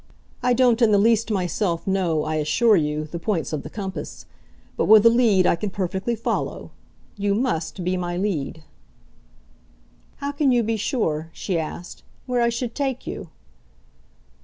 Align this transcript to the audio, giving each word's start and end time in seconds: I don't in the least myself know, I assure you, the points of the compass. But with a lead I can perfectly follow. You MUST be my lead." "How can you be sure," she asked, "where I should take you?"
I 0.41 0.53
don't 0.53 0.81
in 0.81 0.91
the 0.91 0.97
least 0.97 1.29
myself 1.29 1.85
know, 1.85 2.23
I 2.23 2.37
assure 2.37 2.75
you, 2.75 3.05
the 3.05 3.19
points 3.19 3.53
of 3.53 3.61
the 3.61 3.69
compass. 3.69 4.25
But 4.75 4.85
with 4.85 5.05
a 5.05 5.11
lead 5.11 5.45
I 5.45 5.55
can 5.55 5.69
perfectly 5.69 6.15
follow. 6.15 6.71
You 7.17 7.35
MUST 7.35 7.83
be 7.83 7.95
my 7.97 8.17
lead." 8.17 8.63
"How 10.15 10.31
can 10.31 10.51
you 10.51 10.63
be 10.63 10.75
sure," 10.75 11.29
she 11.33 11.59
asked, 11.59 12.01
"where 12.25 12.41
I 12.41 12.49
should 12.49 12.73
take 12.73 13.05
you?" 13.05 13.29